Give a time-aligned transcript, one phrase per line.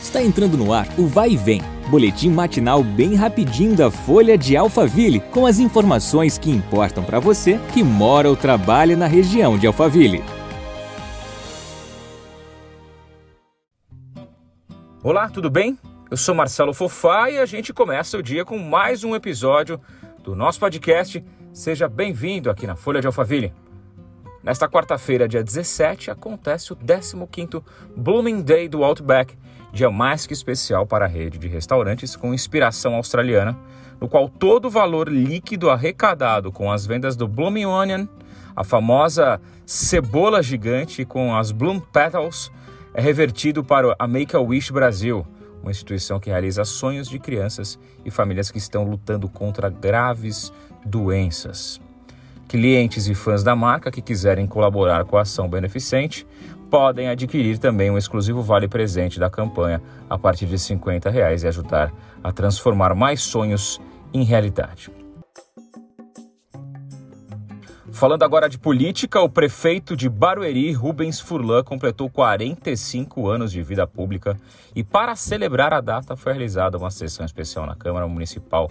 [0.00, 4.56] Está entrando no ar o Vai e Vem, boletim matinal bem rapidinho da Folha de
[4.56, 9.66] Alphaville, com as informações que importam para você que mora ou trabalha na região de
[9.66, 10.24] Alphaville.
[15.02, 15.78] Olá, tudo bem?
[16.10, 19.78] Eu sou Marcelo Fofá e a gente começa o dia com mais um episódio
[20.24, 21.22] do nosso podcast.
[21.52, 23.52] Seja bem-vindo aqui na Folha de Alphaville.
[24.42, 27.62] Nesta quarta-feira, dia 17, acontece o 15º
[27.94, 29.36] Blooming Day do Outback,
[29.72, 33.58] dia mais que especial para a rede de restaurantes com inspiração australiana,
[34.00, 38.06] no qual todo o valor líquido arrecadado com as vendas do Blooming Onion,
[38.56, 42.50] a famosa cebola gigante com as Bloom Petals,
[42.94, 45.26] é revertido para a Make-A-Wish Brasil,
[45.62, 50.52] uma instituição que realiza sonhos de crianças e famílias que estão lutando contra graves
[50.84, 51.80] doenças.
[52.50, 56.26] Clientes e fãs da marca que quiserem colaborar com a ação beneficente
[56.68, 61.46] podem adquirir também um exclusivo vale presente da campanha a partir de 50 reais e
[61.46, 63.80] ajudar a transformar mais sonhos
[64.12, 64.90] em realidade.
[67.92, 73.86] Falando agora de política, o prefeito de Barueri, Rubens Furlan, completou 45 anos de vida
[73.86, 74.36] pública
[74.74, 78.68] e, para celebrar a data, foi realizada uma sessão especial na Câmara Municipal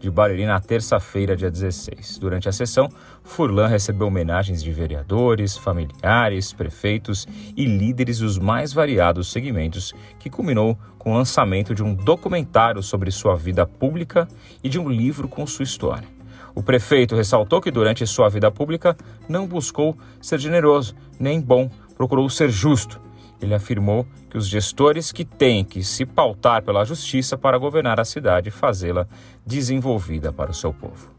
[0.00, 2.18] de Barueri na terça-feira, dia 16.
[2.18, 2.88] Durante a sessão,
[3.22, 10.76] Furlan recebeu homenagens de vereadores, familiares, prefeitos e líderes dos mais variados segmentos, que culminou
[10.98, 14.26] com o lançamento de um documentário sobre sua vida pública
[14.64, 16.08] e de um livro com sua história.
[16.54, 18.96] O prefeito ressaltou que durante sua vida pública
[19.28, 23.00] não buscou ser generoso nem bom, procurou ser justo
[23.40, 28.04] ele afirmou que os gestores que têm que se pautar pela justiça para governar a
[28.04, 29.06] cidade e fazê-la
[29.44, 31.10] desenvolvida para o seu povo.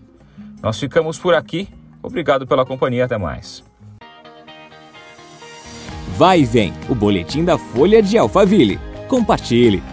[0.62, 1.68] Nós ficamos por aqui.
[2.02, 3.06] Obrigado pela companhia.
[3.06, 3.64] Até mais.
[6.18, 8.80] Vai e vem o boletim da Folha de Alphaville.
[9.08, 9.91] Compartilhe.